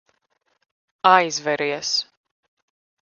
Aizveries. 1.11 1.91